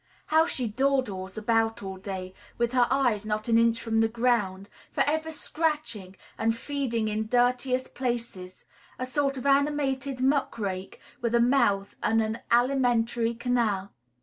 [0.25, 4.67] How she dawdles about all day, with her eyes not an inch from the ground,
[4.91, 8.65] forever scratching and feeding in dirtiest places,
[8.97, 13.93] a sort of animated muck rake, with a mouth and an alimentary canal!